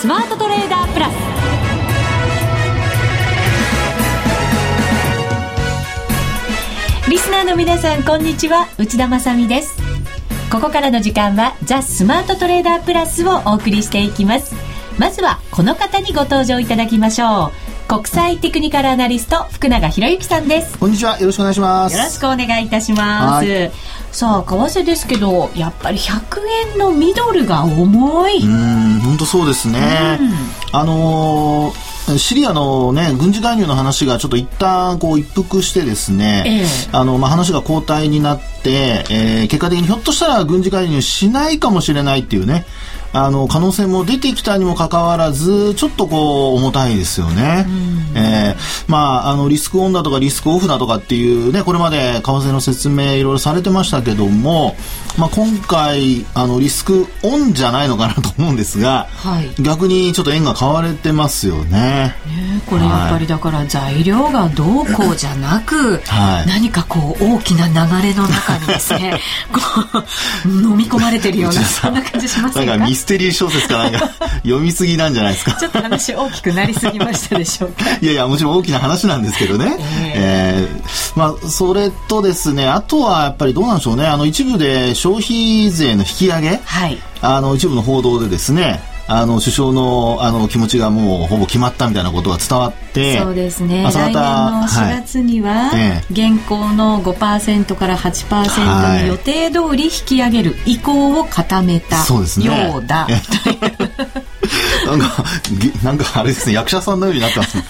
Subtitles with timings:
[0.00, 1.12] スマートトレーダープラス。
[7.10, 8.66] リスナーの皆さんこんにちは。
[8.78, 9.76] 内田まさです。
[10.50, 14.54] ここからの時間はザ・スマートトレーダープラスをお送りしていきます。
[14.98, 17.52] まずはこの方にご登場いただきましょう。
[17.86, 20.78] 国際テクニカルアナリスト福永博之さんです。
[20.78, 21.20] こんにちは。
[21.20, 21.96] よろしくお願いします。
[21.98, 23.70] よろしくお願いいたします
[24.12, 26.40] さあ為替ですけどやっぱり100
[26.72, 28.38] 円のミドルが重い。
[28.44, 30.18] うん本当そうですね、
[30.72, 42.66] あのーシリアのね、軍事介入の話がちょっと一旦こう一服してですね、ええ、あの、まあ、話が後退になって、えー、結果的にひょっとしたら軍事介入しないかもしれないっていうね、
[43.12, 47.66] あの可能性も出てきたにもかかわらずちょっとこう重たいですよね。
[48.14, 54.76] えー、まああのリスクオンだとかリスクオフだとかっていうねこれまで為替の説明いろいろされてましたけども、
[55.18, 62.14] まあ今回あのリスクオンじゃないのかなと思うんですが、はい、逆にちょっと円が買われてますよね。
[62.26, 67.74] ねこれやっぱりだから材料がどうこうじゃなく、はい、何かこう大きな流
[68.08, 69.20] れの中にですね
[69.52, 69.60] こ
[70.44, 72.76] う飲み込まれてるようなそんな感じしませんか？
[73.00, 74.10] ステリー小説かなんか
[74.44, 75.52] 読みすぎなんじゃないですか。
[75.52, 77.84] ちょっと話大きくなりすぎましたでしょうか。
[78.00, 79.76] いやいやもちろん大きな話なんですけどね、
[80.14, 84.06] えー、えー、まあそれとですねあとはやっぱりどうなんでしょうね。
[84.06, 93.82] あの一部で消費税の引き上げ、はい、あの一部の報道でですねあの首相のあの気持ちがもうほぼ決まったみたいなことが伝わってそうですね。
[93.82, 94.20] 来年の
[94.68, 95.72] 4月には、
[96.12, 103.08] 現行の5%から8%に予定通り引き上げる意向を固めたようだ、
[104.96, 105.24] なんか、
[105.82, 107.64] なんかあれですね、役者さんのようになってますね。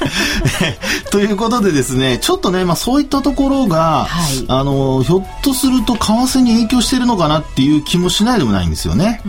[1.10, 9.20] ということでですね、ちょっとね、まあそういったところが、はい、あの、ひょっとすると為替に影響しているのかなっていう気もしないでもないんですよね。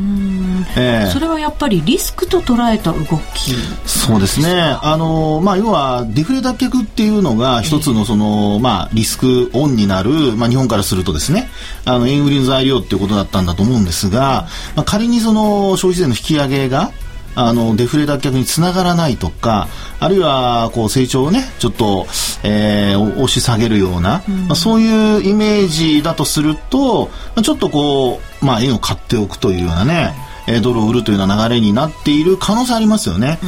[0.75, 4.77] えー、それはやっぱりリスクと捉えた動きそうですね。
[4.81, 11.49] あの、まあ要はデフレ脱却っていうのが一つのその、えー、まあリスクオンになる、まあ日本からするとですね、
[11.85, 16.91] あの、円売りの材料っていうことだったんだと思うんですが、まあ仮にその消費税の引き上げが、
[17.35, 19.67] あのデフレ脱却につながらないとか
[19.99, 22.05] あるいはこう成長をねちょっと、
[22.43, 30.13] えー、押し下げるような、うん、まあ、そういうイメージだとすると、まあ、ちょっとこう、まあ、円を買っておくというようなね、
[30.47, 33.39] えー、ドルを売るというような流れになっている可能性ありますよね。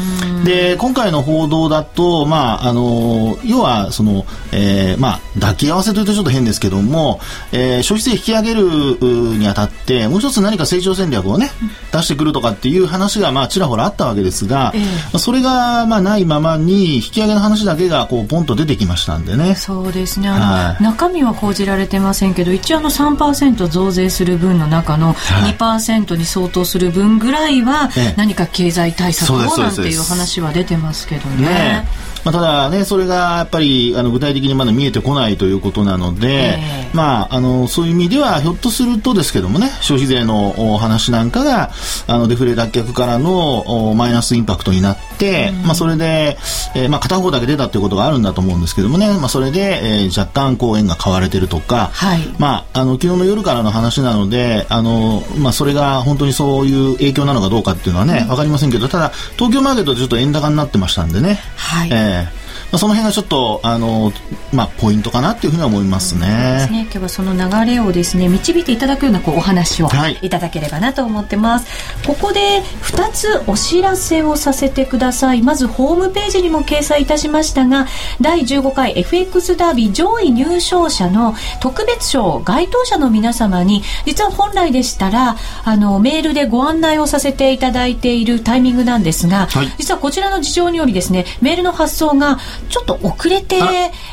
[0.43, 7.19] で今回の報道だと、まああの要はその、えー、まあ、抱き合わせというとちょっと変ですけども、
[7.51, 11.49] えー、消費税引き上げるにあたってもう一つ何か成長戦略をね、
[11.91, 19.55] 出してくるとかっていう話が、まあ、ちらほらあったわけですが、えー、それが、まあ、ないままに引き上げの話だけがこうポンと出てきましたんでね。
[19.55, 20.29] そうですね。
[20.29, 31.45] あの、はい、中身は報じられてませんけど一応の3%増税する分の中の2%に相当する分ぐらいは何か経済対策をなんていう話は出てますけどね。
[31.45, 31.87] ね
[32.23, 41.71] まあ、ただね、それがやっぱりあの具体的にまだ見えてこないということなので、えー、まあ、あのそういう意味ではひょっとするとですけどもね、消費税の話なんかが
[42.07, 46.37] あのデフレ脱却からのマイナスインパクトになって、うん、まあ、それで、
[46.75, 61.39] えー、まあ、片方だけ出たということがあるんだと思うんですけどもね、まあ、それで、えー、若干こう円が買われてるとか、はい、まあ、あの昨日の夜からの話なので、あのまあ、それが本当にそういう影響なのかどうかっていうのはね、わ、かりませんけど、ただ東京マーケットでちょっと円高になってましたんでね。
[61.57, 61.89] はい。
[61.91, 62.42] えーま
[62.73, 64.11] あ、その辺がちょっとあの、
[64.51, 66.67] まあ、ポイントかなっていうふうに思いますね。
[66.71, 69.89] ね今日はその流れをですね導いていただくようなこうお話を
[70.21, 71.67] いただければなと思ってます。
[72.07, 75.41] はい、ここで2つお知らせをさせてください。
[75.41, 77.87] まずホームページにも掲載いたしましたが
[78.21, 92.39] 第15回 FX ダービー上位入賞者の特別賞該当者の皆様に実は本来でしたらあのメールでご案内をさせていただいているタイミングなんですが、はい、実はこちらの事情によりですねメールの発送が
[92.69, 93.59] ちょっと遅れて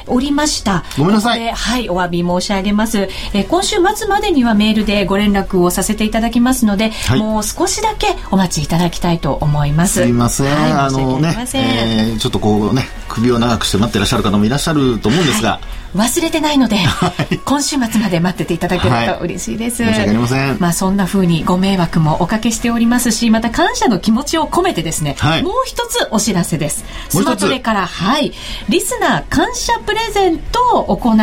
[0.06, 0.84] おりました。
[0.98, 1.50] ごめんなさい。
[1.50, 3.08] はい、お詫び申し上げます。
[3.34, 10.02] え今週末までにはメールでご連絡をさせていただきますので、はい、もう少しだけお待ちいただきたいと思います。
[10.02, 10.54] すいません。
[10.54, 20.56] はい、あのね、えー、ちょっとこうね、首を長くして待ってらっしゃる方もいらっしゃると思うんですが、はい忘れてないので、はい、今週末まで待ってていただけると嬉しいです、はい、申し訳ありません。
[20.60, 26.84] まあそんな風にご迷惑もおかけしておりますしまた感謝の気持ちを込めてですね、はい、もう一つお知らせです。
[27.08, 28.32] スマトレからはい。
[28.68, 31.16] リスナー感謝プレゼントを行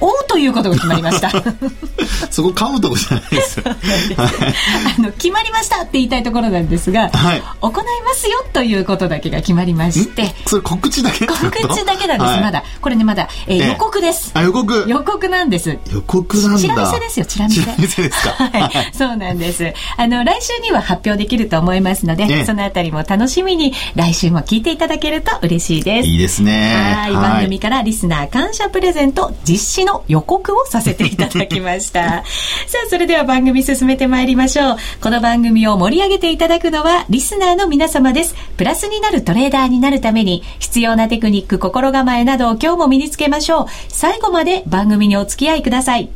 [0.00, 1.30] おということが決まりました。
[2.30, 10.34] そこ噛むとこじゃないです あの決まりましたって言いたいところなんですが、はい、行いますよということだけが決まりまして。
[10.46, 11.26] それ告知だけ？
[11.26, 12.62] 告知だけなんです、はい、まだ。
[12.80, 14.30] これねまだ、えー、予告です。
[14.34, 14.84] あ予告。
[14.86, 15.78] 予告なんです。
[15.92, 16.58] 予告なんだ。
[16.58, 17.60] チラ見せですよチラ見せ。
[17.62, 18.30] チラ見せですか？
[18.58, 19.72] はい、そうなんです。
[19.96, 26.08] あの来週には発表できると思いますので、そのあたりも楽しみに来週も聞いていただけると嬉しいです。
[26.08, 26.94] いいですね。
[26.96, 27.12] はい。
[27.12, 32.24] 番組からリスナー感謝プレゼント実施の予告をさせていただきました。
[32.68, 34.76] さあ、それでは番組進めてまいりましょう。
[35.00, 38.34] この番組を盛り上げていただくのはリスナーの皆様です。
[38.58, 43.66] プラスになるトレーダーになるために必要なテクニック、心構えなどを今日も身につけましょう。
[43.88, 46.10] 最後まで番組にお付き合いください。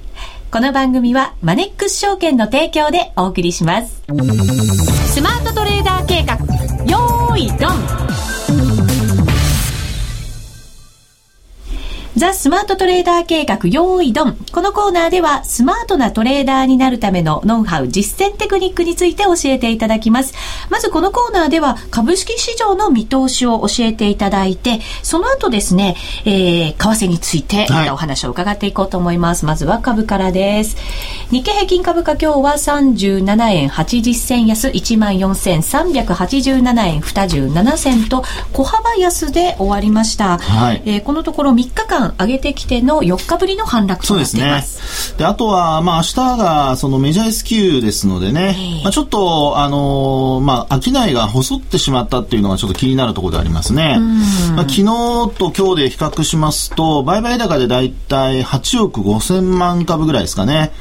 [0.51, 4.03] この番組はマネックス証券の提供でお送りします。
[5.07, 6.35] スマートトレーダー計画、
[6.87, 8.10] よーいドン
[12.21, 14.37] ザ・スマートトレーダー計画用意ドン。
[14.53, 20.35] このコーナーではスマートなトレーダーになるためのノウハウ、実践テクニックについて教えていただきます。
[20.69, 25.97] まずこのコーナーでは株式市場の見通しを教えていただいて、その後ですね、
[26.27, 29.47] えー、為替についてまたお話を伺っていこうと思います。
[29.47, 30.77] はい、まずは株からです。
[31.31, 40.37] 日経平均株価今日は37円80銭安、14,387円27銭と小幅安で終わりました。
[40.37, 44.75] はい、えー、このところ3日間上げてきての4日ぶりの反落となっています。
[44.75, 45.19] そうですね。
[45.19, 53.99] で、あとは、まあ、明日がそのメジャー S q ですのでね、まあ、ちょっと、あのー、まあ、商いが細ってしまったっていうのがちょっと気になるところでありますね。
[54.55, 60.73] まあ、昨日と今日で比較しますと、売買高でだいたい8億5千万株ぐらいですかね。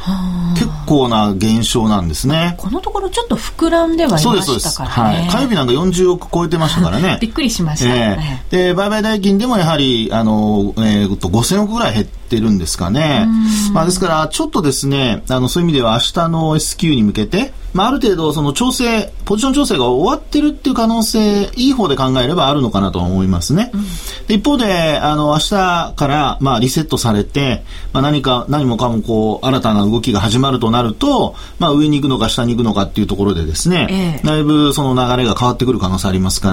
[0.56, 2.56] 結構な減少なんですね。
[2.58, 4.24] このところちょっと膨らんではいまし
[4.64, 5.20] たからね。
[5.20, 5.30] はい。
[5.30, 7.20] 火曜日なんか40億超えてましたからね。
[7.22, 7.96] びっくりしました。
[7.96, 13.28] えー、で、売買代金でもやはり、あの、えー、と5000億ぐらい減ってるんですかね。
[13.74, 23.70] まあ、ですから、ちょっとですね、あの、そういう意味では明日の S q に向けて、まあ、ある程度、その調整、ポジション調整が終わってるっていう可能性、いい方で考えればあるのかなと思いますね。
[23.74, 23.82] うん、
[24.28, 36.52] で一方で、あの、明日から、まあ、リセットされて、まあ、何か、何もかもこう、新たな動きが始まるとなると、まあ、上に行くのか下に行くのかっていうところでですね、ええ、だいぶその流れが変わってくる可能性ありますか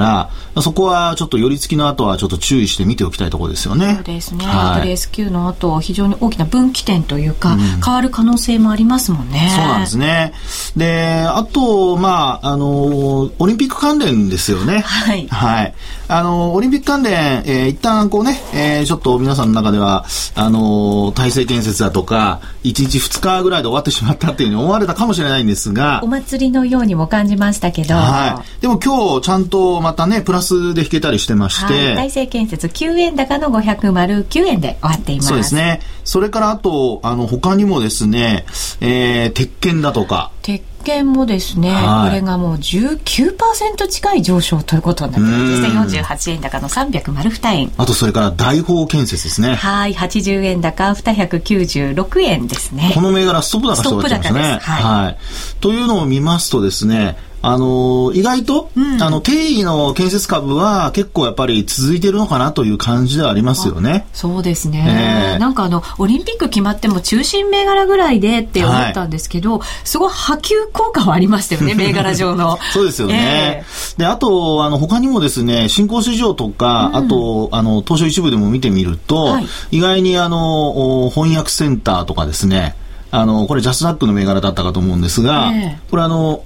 [0.55, 3.95] ら、そこはちょっと寄り付きの後はちょっと注意して見ておきたいところですよね。
[3.95, 4.45] そうですね。
[4.45, 9.53] はい、S q の後、非常に大きな分岐点というか、うん、変わる可能性もありますもんね。
[9.55, 10.33] そうなんですね。
[10.77, 14.81] で、あと、まあ、あの、オリンピック関連ですよね。
[14.81, 15.27] はい。
[15.29, 15.75] はい。
[16.09, 28.61] あの、オリンピック関連、えー、一旦こうね、えー、ちょっと皆さんの中では、あの、体制建設だとか、1日2日ぐらいで終わってしまったっていうふうに思われたかもしれないんですが、お祭りのようにも感じましたけど、はい。
[28.61, 35.29] でも今日ちゃんとまたね、プラスで引けたりしてまして、はい、体制建設9円高の509円で終わっています。
[35.29, 35.81] そうですね。
[36.05, 38.45] それからあと、あの、他にもですね、
[38.81, 47.73] えー、鉄拳だとか、鉄券もですね、はい、これがもう19%近い上昇ということになってます実際48円高の302円。
[47.77, 49.57] あとそれから大法建設ですね。
[49.57, 49.95] はい。
[49.95, 52.93] 80円高296円ですね。
[52.95, 54.59] この銘柄ストップ高して終わってますね。
[54.63, 55.19] はい、はい、
[55.61, 64.09] というのを見ますとですねあの意外と、うん、あの定位の建設株は結構やっぱり続いてるのかなという感じではありますよね。
[64.13, 72.59] そうですね、えー、なんかあのオリンピック決まっても中心銘柄ぐらいでって思ったんですけど、はい、すごい波及効果はありましたよね 銘柄上の。
[72.73, 73.63] そうですよね。
[73.63, 82.75] えー、であとあの他にもですね新興市場とか、うん、あとあの東証一部でも見てみると、はい、意外にあの翻訳センターとかですね
[83.13, 86.43] あのこれジャスダックの銘柄だったかと思うんですが、えー、これあの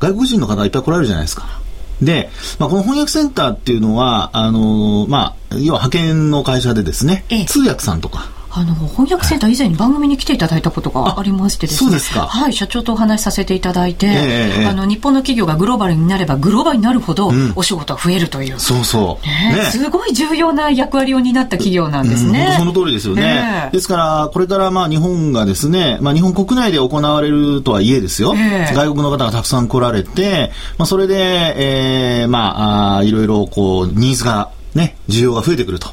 [0.00, 1.60] 外国人の方いっぱい来られるじゃないですか。
[2.02, 11.90] で、まあ、この翻訳センターっていうのは、あのー、まあ、要は派遣の会社でですね、ええ、通訳さんとか、あの翻訳センター以前に番組に来ていただいたことがありましてですね。
[11.90, 12.26] そうですか。
[12.26, 23.68] はい社長とお話しさせていただいて、えー、あの日本の企業がグローバルになればグローバルになるほどお仕事が増えるという、うん、そうそう、ね、ね、すごい重要な役割を担った企業なんですね、うん、その通りですよね、え。
[23.68, 35.88] ー、ですからこれからまあ日本がですね、まあ、日本国内で行われるとはいえですよ、えー、外国の方がたくさん来られて、まあ、それで、えー、まああいろいろこうニーズがね、需要が増えてくると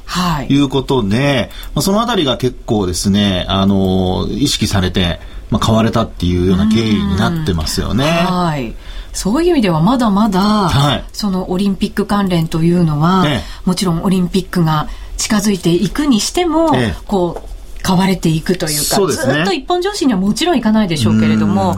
[0.50, 0.60] い。
[0.60, 5.20] うことで、はい、まあ、そのあたりが結構ですね、あの、意識されて、
[5.50, 8.06] まあ、買われたっていうような経緯になってますよね。
[8.06, 8.74] はい。
[9.14, 21.78] そういう意味ではまだまだ、はい、そのオリンピック関連というのは、ええ、もちろんオリンピックが近づいていくにしても、え、こう、買われていくというか、うね、ずっと一本上司にはもちろんいかないでしょうけれども、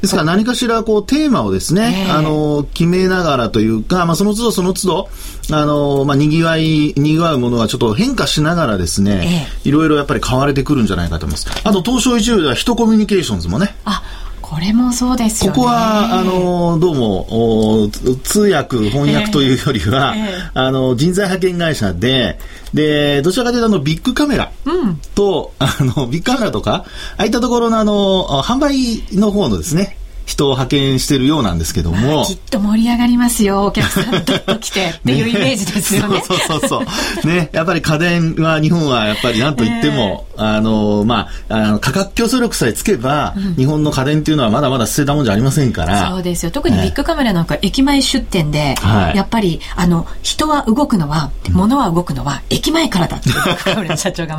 [0.00, 5.08] ですから何かしらこうテーマをですね、えー、あの、決めながらというか、まあその都度その都度、
[5.52, 11.50] あの、まあ賑わい、賑わうものがちょっと変化しながらですね、えー、いろいろやっぱり変われてくるんじゃないかと思います。
[11.64, 13.74] あと東証一部では人コミュニケーションズもね。
[14.50, 15.56] あこれもそうですよね。
[15.56, 17.88] ここは、あの、どうも、
[18.24, 22.38] 通訳、翻訳というよりは、えー、あの、人材派遣会社で、
[22.74, 24.50] で、どちらかというと、あの、ビッグカメラ
[25.14, 26.84] と、うん、あの、ビッグカメラとか、あ
[27.18, 29.96] あいったところの、あの、販売の方のですね、
[30.30, 32.24] 人を派遣してるようなんですけども。
[32.24, 36.18] きっと盛り上がりますよ、お客さんと来てっていうイメージですよね。
[36.20, 36.84] ねそうそうそ
[37.24, 37.26] う。
[37.26, 46.10] ね、やっぱり家電は日本はやっぱりなんと言っても、 えー、あの、まあ、あの価格競争力さえつけば、うん、日本の家電っていうのはまだまだ捨てたもんじゃありませんから。
[46.10, 46.52] そうですよ。
[46.52, 54.38] 特にビッグカメラなんか駅前出店で、はい、やっぱり、あの、人は動くのは、物は動くのは駅前からだって、ビッグカメラ社長が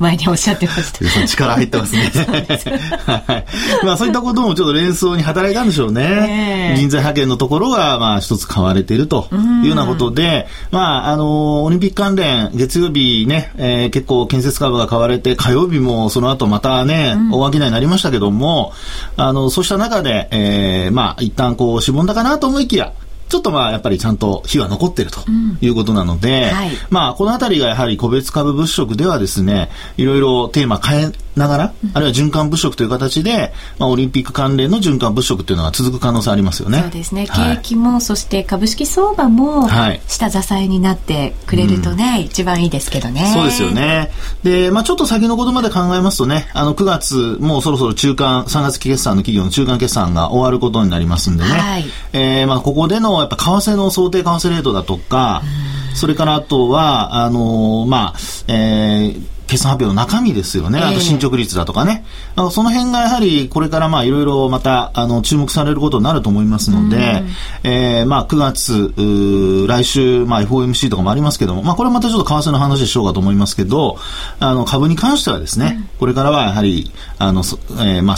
[0.00, 1.26] 前におっしゃってました。
[1.28, 2.10] 力入ってますね。
[3.06, 3.44] はい。
[3.84, 6.74] まあそういったこともちょっと連想に働いたんでしょうね。
[6.76, 9.28] 人材派遣のところが、まあ、一つ買われていると
[9.62, 18.72] いうようなことで、まあ、あの、オリンピック関連、月曜日ね、えー、結構建設株が買われて、火曜日もその後またね、大商いになりましたけども、
[19.16, 22.92] あの、そうした中で、えー、まあ、一旦こう、しぼんだかなと思いきや、
[23.28, 25.20] ちょっとまあやっぱりちゃんと火は残ってると
[25.60, 36.80] いうことなので、うんはい、まあこのあたりがやはり個別株物色ではですね、いろいろテーマ変えながら、あるいは循環物色という形で、まあ、オリンピック関連の循環物色というのが続く可能性ありますよね。
[36.82, 37.26] そうですね。
[37.26, 39.68] 景気も、そして株式相場も、
[40.06, 43.30] 下支えになってくれるとね、うん、一番いいですけどね。
[43.32, 44.10] そうですよね。
[44.42, 55.42] で、まあちょっと先のことまで考えますとね、あの、9月、もうそろそろ中間、3月期決算の企業の中間決算が終わることになりますんでね、はい、えー、まあここでの、やっぱ為替の想定為替レートだとか、
[55.94, 60.78] それからあとは、あのー、まあ、えー、決算発表の中身ですよね。
[60.78, 62.04] あと進捗率だとかね。
[62.36, 67.24] えー、その辺がやはりこれからまあいろいろまたあの注目されることになると思いますので、
[67.64, 73.96] えー、まあ9月、来週まあ FOMC とかもありますけども、まあこれはまたちょっと為替の話でしょうかと思いますけど、
[74.38, 78.16] あの株に関してはですね、これからはやはり、あの、えー、まあ、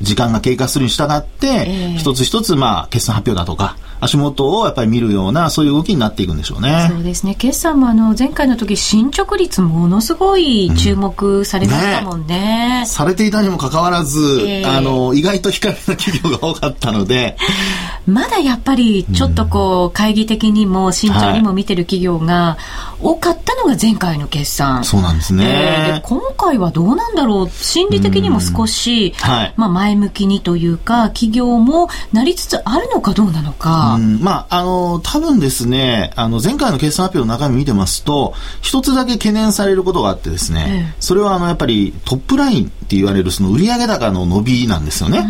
[0.00, 6.88] 時間が経過するに従って、えー、一つ一つまあ決算発表だとか、足元をやっぱり見るような、そういう動きになっていくんでしょうね。
[6.90, 7.34] そうですね。
[7.34, 12.70] 決算もあの、前回の時、進捗率ものすごい注目されましたもんね。
[12.74, 17.36] うんね、されていたにもかかわらず、えー、あの、意外と控えめな企業が多かったので。
[18.06, 22.56] まだやっぱり、ちょっとこう、懐疑的にも慎重にも見てる企業が
[23.00, 24.84] 多かったのが前回の決算。
[24.84, 25.44] そうなんですね。
[25.46, 27.50] えー、で今回はどうなんだろう。
[27.50, 33.98] 心理的にも少し、はい、まあ前向きにというか、企業もなりつつあるのかどうなのか。
[34.20, 45.26] まあ、あの、多分ですね、あの、前回の決算発表の中身見てますと、一つだけ懸念されることがあってですね、ええ、それはあの、やっぱりトップラインって言われるその売上高の伸びなんですよね。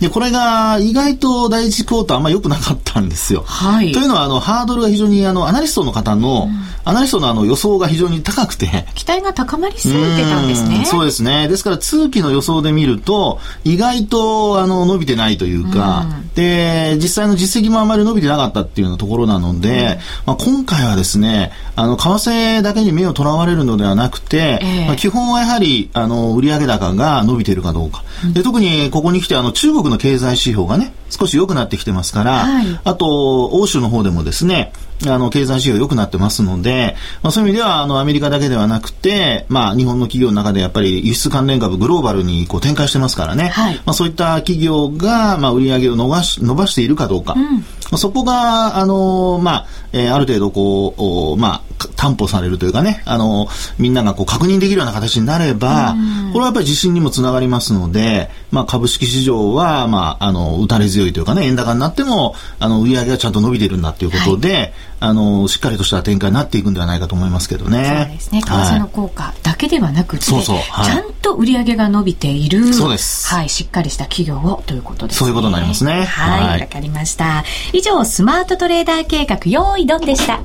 [0.00, 3.42] で、これが意外と第一クォーターあんま良くなかったんですよ。
[3.46, 3.92] はい。
[3.92, 8.86] というのは、あの、ハードルが非常に、あの、アナリストの方の、うんアナリストのあの予想が非常に高くて。
[8.94, 10.84] 期待が高まりすぎてたんですね。
[10.84, 11.48] そうですね。
[11.48, 28.04] ですから通期の予想で見ると、意外とあの伸びてないというか、うで、実際の実績もあまり伸びてなかったっていうところなので、まあ、今回はですね、あの、為替だけに目をとらわれるのではなくて、えー、まあ、基本はやはり、あの、売上高が伸びているかどうか。
[28.32, 34.72] で特にここに来て、あの、中国の経済指標がね、少し良くなってきてますから、はい、あと、欧州の方でもですね、
[35.04, 47.98] あの、経済指標良くなってますので、まあ、そういう意味では、あの、アメリカだけではなくて、まあ、日本の企業の中でやっぱり輸出関連株グローバルにこう展開してますからね、はい、まあ、そういった企業が、まあ、売り上げを伸ばし、伸ばしているかどうか、うん。
[47.98, 51.62] そこが、あのまあ、えー、ある程度こう、まあ、
[51.96, 53.48] 担保されるというかね、あの
[53.78, 55.94] みんながこう確認できるような形になれば、
[56.32, 68.06] これはやっぱり自信にもつながりますので、まあ、株式市場は、まあ、あの、打たれ強いというかね、円高になっても、あの、売り上げがちゃんと伸びてるんだということで、はい、あの、しっかりとした展開になっていくんではないかと思いますけどね。
[68.06, 68.42] そうですね。
[68.42, 73.28] 為替の効果だけではなくて、そうそうはい、ちゃんと売り上げが伸びている、そうです。
[73.28, 75.18] はい、しっかりした企業をということですね。
[75.20, 76.04] そういうことになりますね。
[76.04, 77.44] はい、わ、はい、かりました。
[77.72, 80.40] 以上、スマートトレーダー計画、用意ドンでした。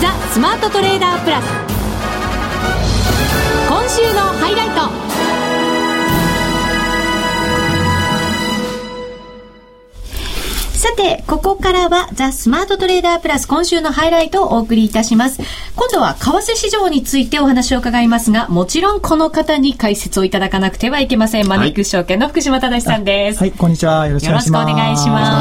[0.00, 1.44] ザ・スマートトレーダープラス。
[3.68, 5.13] 今週のハイライト。
[10.84, 15.40] さて、ここからはザ・スマートトレーダープラス今週のハイライトをお送りいたします。
[15.74, 21.48] 今度は為替市場についてお話を伺いますが、もちろんこの方に解説をいただかなくてはいけません。
[21.48, 23.38] マネックス証券の福島正さんです。
[23.40, 24.06] はい、こんにちは。
[24.08, 24.58] よろしくお願いします。
[24.58, 24.98] よろしくお願い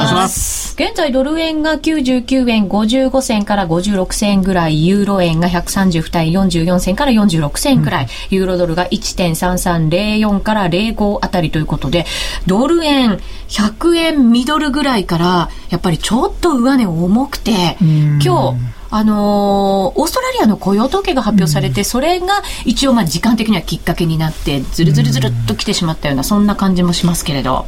[0.08, 0.62] します。
[0.74, 12.06] 現在ドル円が99円55銭から56銭ぐらい、ユーロ円が132円44銭から46銭くらい、うん、ユーロドルが1.3304から05あたりということで、
[12.48, 18.56] ドル円100円ミドルぐらいから、やっぱりちょっと上値重くて、今日、
[18.89, 27.68] あのー、オーストラリアの雇用統計が発表されて、うん、それが一応まあ時間的にはきっかけになって、ずるずるずるっと来てしまったような、そんな感じもしますけれど。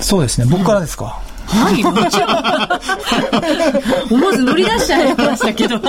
[0.00, 1.23] そうですね、僕からですか？
[1.46, 2.28] はい、もちろん。
[4.10, 5.78] 思わず乗り出しちゃいましたけど。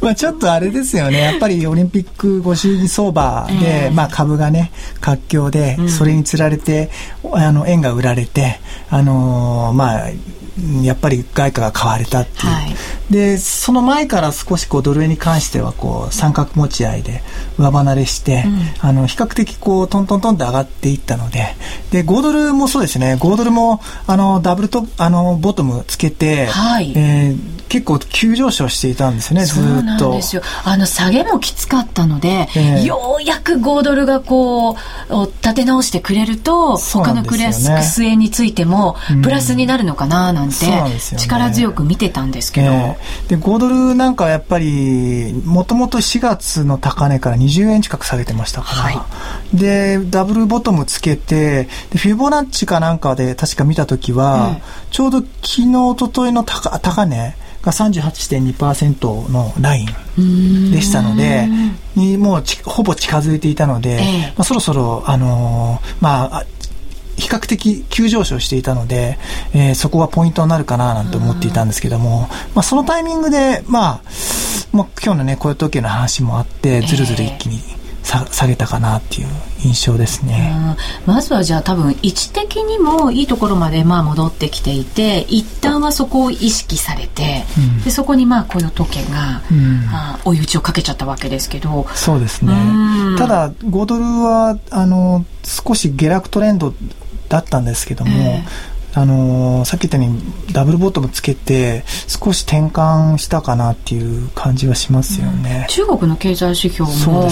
[0.00, 1.20] まあちょっとあれですよね。
[1.20, 4.70] やっぱりオリンピックご祝儀相場で、えー、まあ株がね、
[5.00, 6.90] 活況で、それにつられて、
[7.32, 10.02] あの、円が売られて、あのー、まあ、
[10.82, 17.22] やっぱり外貨が買われたっていう、はい、でその前から少しこうドル円に関してはこう三角持ち合いで
[17.58, 21.54] 上離れして、うん、あの比較的こうトントントンって上がっていったので。
[21.94, 23.16] で5ドルもそうですね。
[23.20, 30.12] 5ドルもあのダブルとあのボトムつけて、はい、えー、結構急上昇していたんですねずっと。
[30.12, 30.42] ですよ。
[30.64, 34.76] あの下げもきつかったので、えー、ようやく5ドルがこう
[35.42, 49.06] 立て直してくれると、ね、他のクレス円についてもプラスになるのかななんて、うん、力強く見てたんですけど、えー、で5ドルなんかやっぱりもともと4月の高値から20円近く下げてましたから、は
[49.52, 59.86] い、でダブルボトムつけてでフィボナッチかなんかで確か見た時は、ちょうど昨日一昨日の高高値が38.2%のライ
[60.18, 61.48] ンでしたので、
[61.96, 66.44] にもうほぼ近づいていたので、えー、まあ、そろそろ、あのー、まあ、
[67.16, 69.18] 比較的急上昇していたので、
[69.54, 74.02] えー、そこがポイントになるかななんて思っていたんですけども、まあ、そのタイミングで、まあ、
[74.72, 79.28] まあ、今日のね、雇用統計の話もあって、ずるずる一気に、えー下げたかなっていう
[79.60, 80.76] 印象ですね。
[81.06, 91.86] まずはじゃあ多分位置的にもいいところまでまあ戻ってきていて一旦はそこを意識されて、うん、でそこにまあ雇用統計が、うん、あ追い打ちをかけちゃったわけですけど。
[91.94, 92.54] そうですね、
[93.18, 96.74] ただ5ドルはあの少し下落トレンド
[97.28, 107.28] だったんですけども、えーあのー、さっき言ったようにダブルボトムつけて少し転換したかなっていう感じはしますよね、うん、中国の経済指標も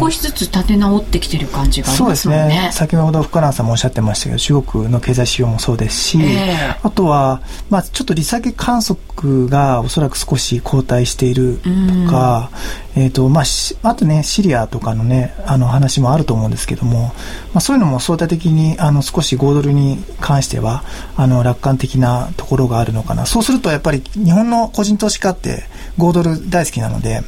[0.00, 2.34] 少しずつ立て直ってきてる感じがありますね。
[2.34, 2.70] そうですね。
[2.72, 11.60] 先ほど福永さんもおっしゃってましたけど中国の経済指標もそうですし、えー、あとは、まあ、ちょっと利下げ観測がおそらく少し後退している
[12.06, 12.50] とか、
[12.96, 13.44] えーとまあ、
[13.88, 17.12] あとねシリアとかのねあの話もあると思うんですけども、
[17.52, 20.84] まあ、そういうのも相対的にあの少し5ドルに関しては
[21.16, 23.26] あの楽観的なところがあるのかな。
[23.26, 25.64] そうするとやっぱり日本の個人投資家って
[25.98, 27.22] 5ドル大好きなので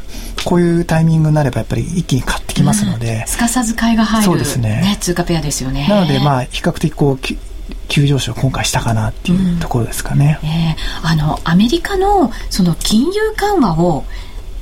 [0.45, 5.87] こういうタイミングになればやっぱり一気に買ってきますので、すかさず買いが入るそうですね、ね、通貨ペアですよね。
[5.89, 7.19] なのでまあ比較的こう
[7.89, 10.39] 急上昇今回したかなっていうところですかね。
[10.43, 10.77] うん、え。
[11.03, 14.05] ー、あのアメリカのその金融緩和を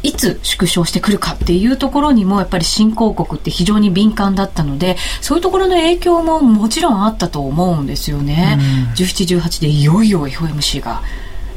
[0.04, 11.02] いつ縮小してくるかっていうところにもやっぱり新興国って非常に敏感だったのでそういうところの影響ももちろんあったと思うんですよね、うん、1718でいよいよ FOMC が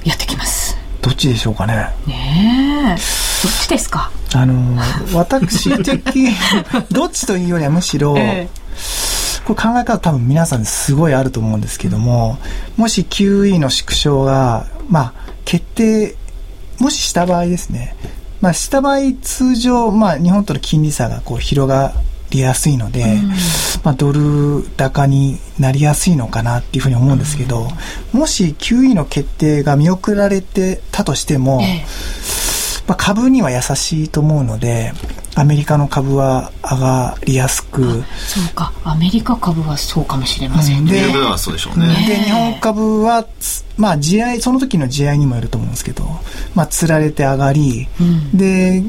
[0.03, 0.77] やってきます。
[1.01, 1.73] どっちでしょうかね。
[2.05, 3.01] ねえ。
[3.43, 4.11] どっちですか？
[4.33, 4.81] あの
[5.13, 6.29] 私的
[6.91, 8.49] どっちというよりはむしろ、ええ、
[9.45, 12.37] これ考え方多分皆さんすごいあると思うんですけども、
[12.75, 15.13] もし QE の縮小が、まあ、
[15.45, 16.15] 決定
[16.79, 17.95] もしした場合ですね
[18.41, 21.93] まあ、した場合通常、まあ、日本との金利差がこう広が
[22.29, 23.29] りやすいので、うん、
[23.83, 27.67] まあ、ドル高になりやすいのかなっていうふうに思うんですけど、
[28.13, 31.85] うん、もし QE の決定が見送られてたとしても、ええ、
[32.87, 34.93] まあ、株には優しいと思うので
[35.39, 38.03] アメリカの株は上がりやすく。
[38.17, 38.73] そうか。
[38.83, 41.85] アメリカ株はそうかもしれませんね、ではそうでしょうね。
[42.07, 43.23] で日本株は
[43.77, 46.05] まあ地合いその時の地合いにもよると思うんですけど
[46.55, 48.81] まあつられて上がり、うん、で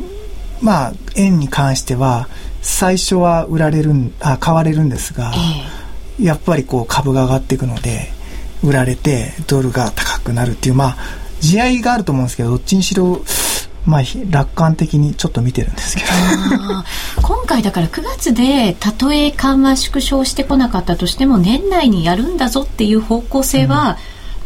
[0.62, 2.28] まあ円に関しては
[2.62, 5.32] 最初は売られるあ買われるんですが、
[6.18, 8.10] えー、やっぱりこう株が上がっていくので
[8.64, 10.96] 売られてドルが高くなるっていうまあ
[11.40, 13.20] 地合いがあると思うんですけどどっちにしろ
[13.88, 16.08] まあ、楽観的にちょっと見てるんですけど。
[17.22, 23.96] 今回だから9月でたとえ緩和縮小してこなかったとしても年内にやるんだぞっていう方向性は、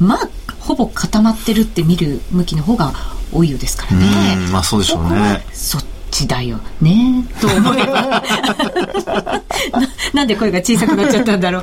[0.00, 0.28] うん、まあ
[0.60, 2.92] ほぼ固まってるって見る向きの方が
[3.32, 4.06] 多いようですからね。
[4.52, 5.44] まあそうでしょうね。
[5.52, 8.22] そっちだよねと思えば。
[9.72, 11.62] な なんで声が小さくなっちゃったんだろう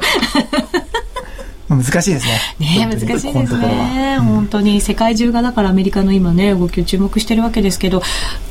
[1.69, 2.39] 難しいですね。
[2.60, 4.17] ね難しいですね。
[4.19, 8.01] 本当に世界中がだからアメリカの今ね動きを注目してるわけですけど、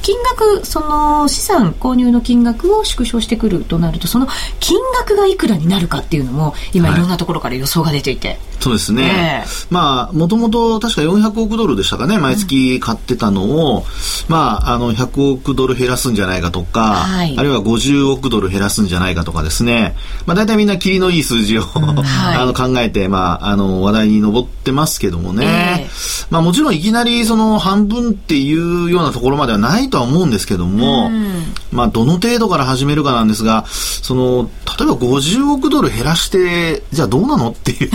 [0.08, 4.26] 金額その資産購入の金額を縮小してくるとなるとその
[4.58, 13.84] 金額がいくらになるかっていうのも今いろんなところから予想が出ていて、はい、そうですね、えー、まあもともと確か400億ドルでしたかね毎月買ってたのを、うん、
[14.30, 19.94] まああの100億ドル減らすんじゃないかとか、はい、あるいは50億ドル減らすんじゃないかとかですね、
[20.24, 37.90] まあ、大体みんな霧のいい数字を、うん、あの考えて、まあ、あの話題に上ってますけどもね、えー、まあ、もちろんいきなりその半分っていうようなところまではないとは思うんですけども、うん、まあ、どの程度から始めるかなんですがその例えば50億ドル減らしてじゃあどうなのっていう。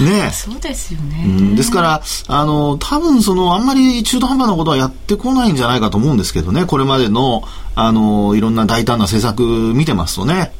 [0.04, 0.30] ね。
[0.32, 6.64] そうですよね、うん、ですからあの多分そのあんまり中途半端なことはやってこないんじゃないかと思うんですけどね。
[6.64, 7.42] これまでの
[7.74, 9.42] あのいろんな大胆な政策
[9.74, 10.52] 見てますとね。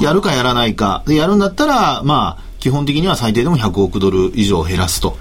[0.00, 1.02] やるかやらないか。
[1.06, 5.16] でやるんだったらまあ基本的には最低でも100億ドル以上減らすと。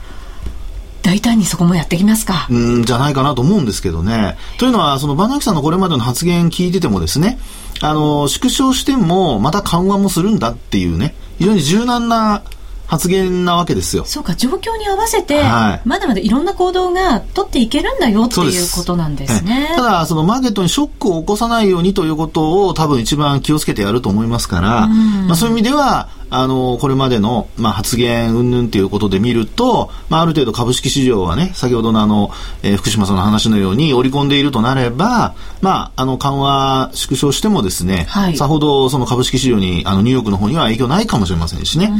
[1.12, 2.48] 大胆にそこもやってきますか。
[2.50, 4.38] うんじゃないかなと思うんですけどね。
[4.58, 7.38] というのは、そのバナキさんのこれまでの発言聞いててもですね、
[7.82, 12.44] あの、縮小してもまた緩和もするんだっていうね、非常に柔軟な
[12.88, 14.06] 発言なわけですよ。
[14.06, 19.74] そうか、状況に合わせて、はい、まだまだいろんな行動が取っていけるんだよっていうことなんですね。
[19.76, 32.32] ただ、そのマーケットにショックを起こさないようにということを多分一番気をつけてやると思いますから、まあそういう意味では、あの、これまでの、まあ、発言云々ということで見ると、まあ、ある程度株式市場はね、先ほどのあの、
[32.64, 41.90] えー、福島さんの話のように織り込んでいるとなれば、まあ、あの、緩和縮小してもですね、はい、さほどその株式市場に、あの、ニューヨークの方には影響ないかもしれませんしね。
[41.92, 42.00] うん、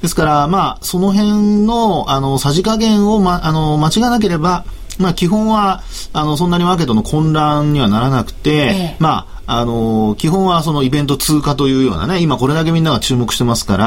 [0.00, 4.64] ですから、まあ、その辺の、あの、さじ加減を、ま、あの、間違わなければ、
[4.98, 8.54] まあ、基本は、あの、そんなにマーケットの混乱にはならなくて、え
[8.94, 13.84] え、まあ、あの、基本はそのイベント通過というようなね、今これだけみんなが注目してますから、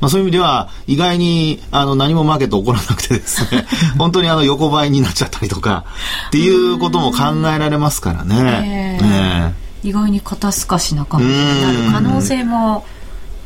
[0.00, 3.66] まあそういう意味では、意外に、あの、何もマーケット起こらなくてですね、
[3.98, 5.84] 本当にあの、横ばいになっちゃったりとか、
[6.28, 8.98] っていうことも考えられますからね。
[9.00, 12.84] ね意外に肩透かしな感じになる可能性も、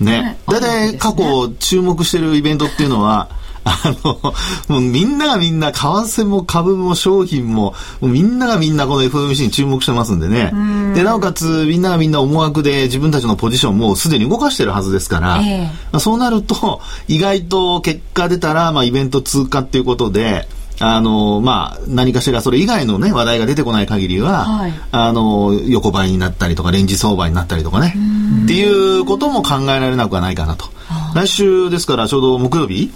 [0.01, 0.39] ね。
[0.47, 3.29] 大体過去注目してるイベントっていうのは、
[3.69, 4.35] あの、
[4.69, 10.53] もうみんながみんな、為替も株も商品も、もうみんながみんなこの FOMC に注目してますんでね。
[10.95, 20.49] で、なおかつみんながみんな思惑で自分たちのポジションもすでに動かしてるはずですから、えー、まあ、そうなると、意外と結果出たら、まあイベント通過っていうことで、
[20.81, 27.97] あの、まあ、何かしらそれ以外のね、話題が出てこない限りは、はい、あの、横ばいになったりとか、レンジ相場になったりとかね、
[28.45, 30.67] っていうことも考えられなくはないかなと。
[31.15, 32.91] 来週ですからちょうど木曜日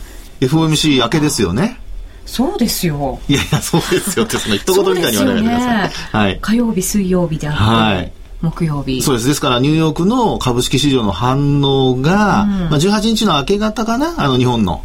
[0.46, 1.78] FOMC 明けですよね。
[2.24, 3.18] そうですよ。
[3.28, 5.68] いやいや、そうですよって、その一言みたいに言わないでください。
[5.88, 6.38] ね、はい。
[6.40, 7.60] 火曜日、水曜日であって。
[7.62, 8.12] はい。
[8.42, 14.82] 木曜日そうですですからニューヨークの株式市場の反応が、うん、まあ、18日の明け方かなあの日本の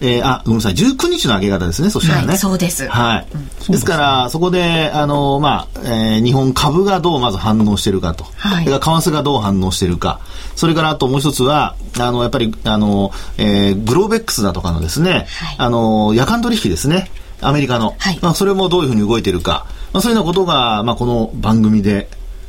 [0.00, 2.28] えー、あ、ごめんなさい、19日の明け方ですね、そしたらね。
[2.28, 2.88] はい、そうです。
[2.88, 3.26] はい。
[3.34, 8.24] うん、ですから、そこで、あの、まあ、えー、日本株がどうまず反応してるかと。
[8.36, 8.64] はい。
[8.64, 10.20] 為替がどう反応してるか。
[10.56, 15.26] それからあともう一つは、あの、やっぱり、あの、えー、グローベックスだとかのですね、はい、
[15.58, 17.10] あの、夜間取引ですね。
[17.42, 17.94] アメリカの。
[17.98, 18.18] はい。
[18.22, 19.66] まあ、それもどういうふうに動いてるか。
[19.92, 22.08] まあ、そういうようなことが、まあ、この番組で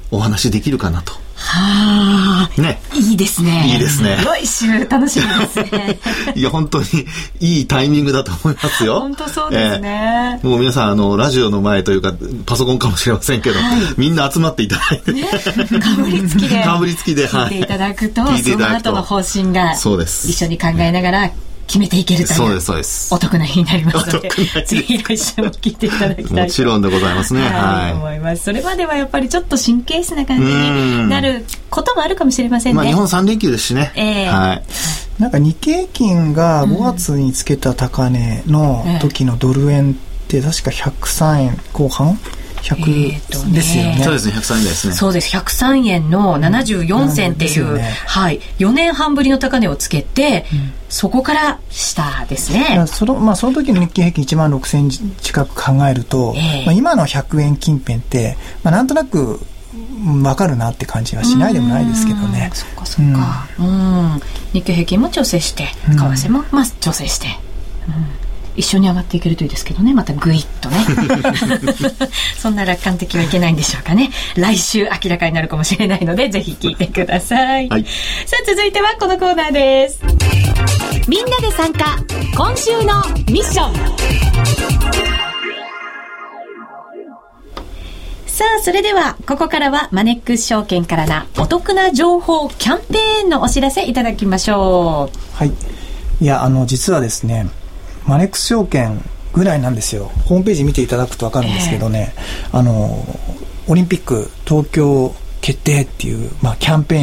[0.09, 1.20] お話できるかなと。
[1.43, 2.79] はあ、ね。
[2.93, 3.63] いいですね。
[3.67, 4.17] いいですね。
[4.23, 5.99] 来週楽しみですね。
[6.35, 6.85] いや、本当に
[7.39, 8.99] いいタイミングだと思いますよ。
[8.99, 10.39] 本当そうですね。
[10.43, 12.13] えー、もう皆さん、あの、ラジオの前というか、
[12.45, 15.11] パソコンかもしれませんけど、はい、みんな集まっていただいて。
[15.13, 16.63] ね、かぶりつきで。
[16.63, 17.31] かぶりつきで、はい。
[17.45, 20.29] 聞いていただくと、その後の方針が、そうです。
[20.29, 21.31] 一緒に考えながら、
[21.71, 23.13] 決めていけるというそうですそうです。
[23.15, 27.47] お得な日になりますのでぜひ来週も聞いていただきたいもちろんでございますね。
[27.47, 28.43] はい、思います。
[28.43, 34.63] それまではやっぱりちょっと神経質な感じになることもあるかもしれませんね、まあ、日本3連休ですしね、えー、はい。
[35.21, 39.95] なんか日経平均が5月につけた高値の時のドル円っ
[40.27, 42.19] て確か103円後半、
[42.61, 44.01] 100ですよね。
[44.03, 44.93] そうですね、103円ですね。
[44.93, 52.83] そうです、103円の74銭っていう、うんね、はい、4年半ぶりの高値をつけて、うん、そこから下ですね。
[52.87, 59.39] その、まあ、その時の日経平均1万6000円近く考えると、えー、まあ、今の100円近辺って、まあ、なんとなく、
[60.23, 62.51] わかるなって感じはしないでもないですけどね。
[62.53, 63.47] そっかそっか。
[63.57, 64.21] うん。
[64.51, 67.27] 日経平均も調整して、為替もまあ調整して。
[67.87, 68.20] うん
[68.55, 69.93] 一緒に上がっていけるといいですけどね。
[69.93, 70.77] またぐいっとね。
[72.37, 74.11] そんな楽観的はいけないんでしょうかね。
[74.35, 77.85] 来週明らかになるかもしれないのでぜひ聞いてください、はい、
[78.25, 79.99] さあ続いてはこのコーナーです。
[81.07, 81.97] みんなで参加。
[82.35, 84.71] 今週のミッション。
[88.27, 95.35] さあ、それでは、ここからはマネックス証券からなお得な情報キャンペーンのお知らせいただきましょう。
[95.35, 95.51] はい。
[96.21, 97.47] いや、あの、実はですね、
[98.11, 100.11] マネックス証券ぐらいなんですよ。
[100.25, 103.05] ホームページ見ていただくと分かるんですけどね、えー、あの
[103.69, 106.95] オリンピック東京決定っていう、まあ、キャンペ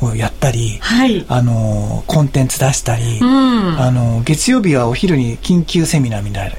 [0.00, 3.28] ーンをやったり、はい、あのコンテンツ出したり、うん、
[3.78, 6.56] あの月曜日はお昼に緊急セミナーみたい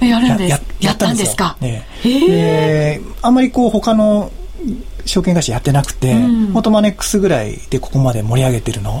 [0.00, 0.62] なやるんです。
[0.78, 4.30] やったんですか、ね、であんまりこう他の
[5.06, 6.14] 証券会社やってなくて、
[6.52, 9.00] 本当マネックスぐらいでここまで盛り上げてるの。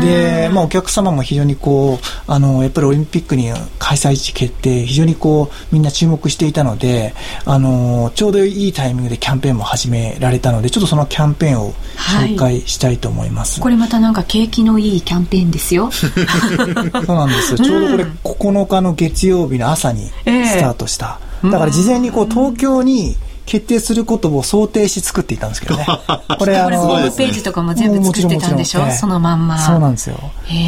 [0.00, 13.60] で、まあお客様も非常にこう、あの、やっぱりオリンピックに開催地決定、非常にこう、みんな注目していたので、あの、ちょうどいいタイミングでキャンペーンも始められたので、ちょっとそのキャンペーンを紹介したいと思います。
[13.60, 15.90] はい、これまたなんか景気のいいキャンペーンですよ。
[15.92, 17.58] そうなんですよ。
[17.58, 21.18] ちょうどこれ9日の月曜日の朝にスタートした。
[21.44, 23.16] えー、だから事前にこう東京に、
[23.48, 25.86] 決定することを想定し作っていたんですけどね。
[26.38, 28.90] これあの、ホームページとかも全部作ってたんでしょ？
[28.92, 29.58] そのまんま。
[29.58, 30.16] そうなんですよ。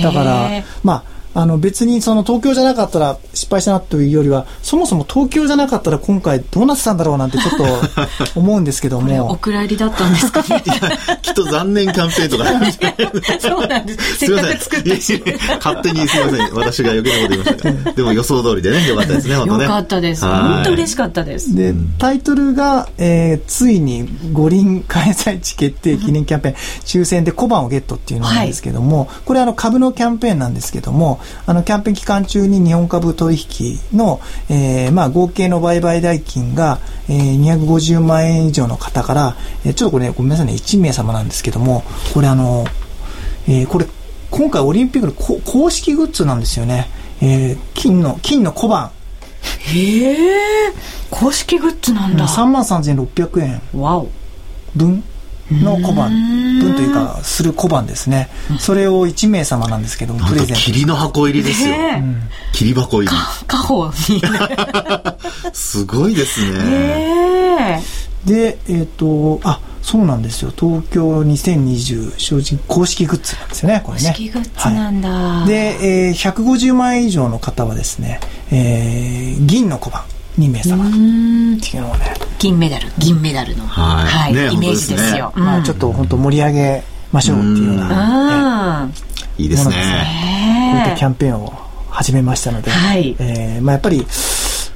[0.03, 0.49] だから、
[0.83, 7.57] まあ、あの別にその東京じゃなかったら失敗したなというよりはそもそも東京じゃなかったら今回どうなってたんだろうなんてちょっ
[8.35, 9.31] と 思うんですけども。
[9.31, 10.43] お蔵入りだったんですか？
[10.43, 10.63] ね
[11.23, 12.45] きっと残念キャンペーンとか。
[13.41, 14.17] そうなんです。
[14.19, 15.23] せっかく作ったし。
[15.63, 16.55] 勝手にすみません。
[16.55, 17.93] 私が余計なこと言いました。
[17.93, 19.65] でも予想通りでねよかったですね本当ね。
[19.65, 20.25] よかったです。
[20.25, 21.55] 本当嬉しかったです。
[21.55, 36.79] でタイトルが、えー、ついに五輪開催地決定記念キャンペーン、抽選で小判をゲットっていうのなんですけども、はい、これあの株のキャンペーンなんですけどもあのキャンペーン期間中に日本株取引の、えー、まあ合計の売買代金が、
[37.09, 41.83] えー、250万円以上の方から、えー、ちょっとこれ、ね、ごめんなさいね、1名様なんですけども、
[42.15, 42.65] これあの、
[43.49, 43.87] えー、これ、
[44.31, 46.89] 今回オリンピックの公式グッズなんですよね。
[47.21, 48.91] えー、金の、金の小判。
[49.43, 50.73] へえ、
[51.11, 52.27] 公式グッズなんだ。
[52.27, 53.61] 3万3600円
[54.75, 55.03] 分？
[55.51, 56.11] の小判
[56.61, 60.55] 分というかする小判ですね、それを1名様なんですけどもプレゼント。
[60.55, 61.75] 霧の箱入りですよ、
[62.53, 63.17] 霧箱入り。
[63.47, 67.83] 家宝にすごいですね。
[68.25, 70.53] でえっ、ー、とあそうなんですよ。
[70.55, 74.09] 東京2020正直公式グッズなんですよねこれね。
[74.11, 78.21] 公式グッズなんだ、はい、で、えー、150万円以上の方はですね、
[78.53, 80.05] えー、銀の小判
[80.41, 80.85] 2名様。
[80.87, 80.91] っ
[81.61, 82.15] ていうのをね。
[82.39, 82.89] 銀メダル。
[82.99, 84.35] 銀メダルの、はい、はい。
[84.35, 88.95] ね、イメージですよ、ね、まあ、ちょっと本当盛り上げましょうっていうような、ね、
[89.39, 89.75] いいですね。
[90.73, 91.53] こういったキャンペーンを
[91.91, 93.15] 始めましたので、はい。
[93.19, 94.07] えーまあ、やっぱり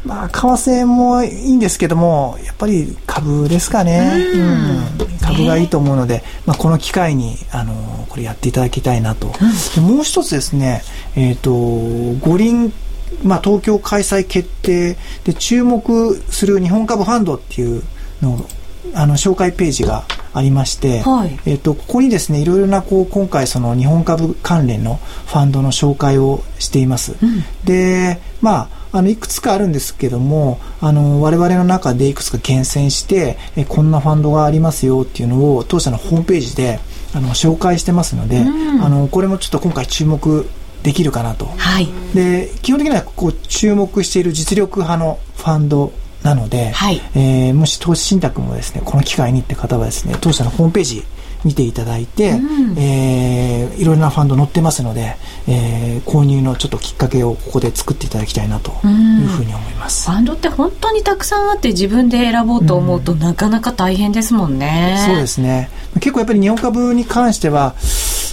[0.04, 4.12] まあ、為替もいいんですけども、やっぱり株ですかね。
[4.34, 9.32] うん、株がいいと思うので、まあ、この機会に、あの、これやっていただきたいなと。
[9.78, 10.82] うん、もう一つですね、
[11.16, 11.50] えっ、ー、と、
[12.20, 12.70] 五輪
[13.22, 17.82] まあ、東京開催決定で注目する日本株ファンドっていう
[18.22, 18.44] の
[18.94, 24.96] あの紹介ページがありまして、はい、えっと、ここにですねいろいろなこう今回その日本株関連の
[25.26, 27.16] ファンドの紹介をしています。
[27.22, 36.78] うん、でまああのいくつかあるんですけどもあの我々の中でいくつか厳選してえこんなファンドがありますよっていうのを当社のホームページで
[37.12, 40.46] あの紹介してますので、うん、あのこれもちょっと今回注目
[40.84, 45.92] できるかなと、はい、で基本的にはこう注目している実力派のファンド
[46.22, 51.04] なので、はい、えー、もし投資信託もですねこの機会にって方はですね当社のホームページ
[51.44, 65.70] 見ていただいて、うん、えー、いろいろなファンド載ってますので、えー、購入のちょっときっかけをここで作っていただきたいなというふうに思います、ファンドって本当にたくさんあって自分で選ぼうと思うと、なかなか大変ですもんね、そうですね。
[65.94, 67.74] 結構やっぱり日本株に関しては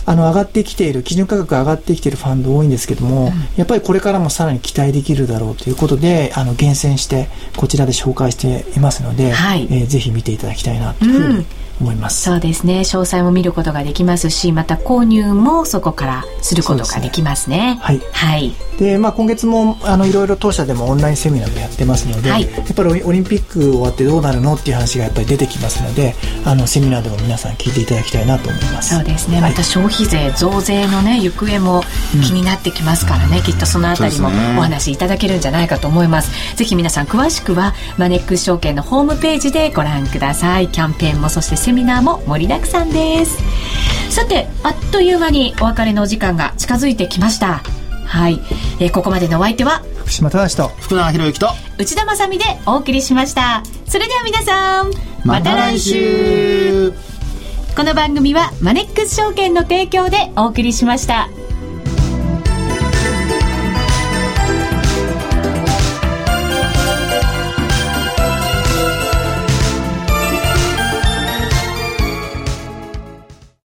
[0.05, 11.45] あの上がってきている基準価格が上がってきているファンド多いんですけども、うん、やっぱりこれからもさらに期待できるだろうということであの厳選してこちらで紹介していますので、はい、えー、ぜひ見ていただきたいなというふうに、
[11.81, 12.21] 思います。
[12.23, 12.81] そうですね。
[12.81, 26.15] 詳細も見ることができますしまた購入もそこからすることができますね、ね、はい、はい、でまあ、今月もあのいろいろ当社でもオンラインセミナーもやってますので、はい、やっぱりオリンピック終わってどうなるのっていう話がやっぱり出てきますので
[26.45, 28.95] あのセミナーでも皆さん聞いていただきたいなと思います。
[28.95, 31.83] そうですね、また消費税増税のね行方も
[32.23, 40.67] 気になってきますからね、うん、きっとそのあたりもお話いただけるんじゃないかと思います、ね、ぜひ皆さん詳しくはマネックス証券のホームページでご覧ください。
[40.69, 43.41] キャンペーンもそしてセミナーも盛りだくさんです。
[44.13, 47.61] さてあっという間にお別れのお時間が近づいてきました。
[48.05, 48.41] はい、
[48.81, 53.63] えー、ここまでのお相手は福島正と福永博之と内田まさでお送りしました。
[53.87, 54.91] それでは皆さん
[55.23, 56.91] また来週。
[57.73, 61.29] この番組はマネックス証券の提供でお送りしました。